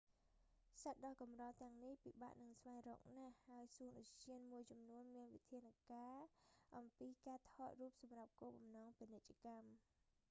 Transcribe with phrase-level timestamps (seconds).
[0.81, 6.19] សត្វដ៏កម្រទាំងនេះ ពិបាកនឹងស្វែងរកណាស់ ហើយសួនឧទ្យានមួយចំនួនមានវិធានការ
[6.77, 9.67] អំពីការថតរូបសម្រាប់គោលបំណងពាណិជ្ជកម្ម